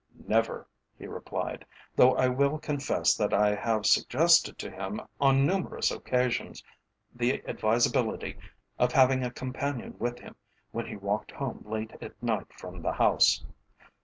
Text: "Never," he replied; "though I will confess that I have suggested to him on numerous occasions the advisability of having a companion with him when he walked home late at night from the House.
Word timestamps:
"Never," 0.27 0.67
he 0.97 1.05
replied; 1.05 1.63
"though 1.95 2.15
I 2.15 2.27
will 2.27 2.57
confess 2.57 3.13
that 3.13 3.35
I 3.35 3.53
have 3.53 3.85
suggested 3.85 4.57
to 4.57 4.71
him 4.71 4.99
on 5.19 5.45
numerous 5.45 5.91
occasions 5.91 6.63
the 7.13 7.47
advisability 7.47 8.39
of 8.79 8.93
having 8.93 9.23
a 9.23 9.29
companion 9.29 9.93
with 9.99 10.17
him 10.17 10.35
when 10.71 10.87
he 10.87 10.95
walked 10.95 11.29
home 11.33 11.61
late 11.67 11.91
at 12.01 12.23
night 12.23 12.51
from 12.51 12.81
the 12.81 12.93
House. 12.93 13.45